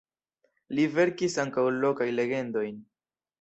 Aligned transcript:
Li 0.77 0.85
verkis 0.95 1.35
ankaŭ 1.43 1.67
lokajn 1.83 2.17
legendojn. 2.21 2.81